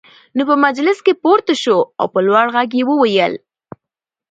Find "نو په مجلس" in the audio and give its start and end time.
0.35-0.97